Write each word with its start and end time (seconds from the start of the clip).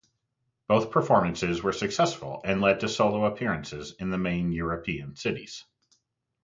Both 0.67 0.89
performances 0.89 1.61
were 1.61 1.71
successful 1.73 2.41
and 2.43 2.59
led 2.59 2.79
to 2.79 2.89
solo 2.89 3.25
appearances 3.25 3.93
in 3.99 4.09
the 4.09 4.17
main 4.17 4.51
European 4.51 5.15
cities. 5.15 5.63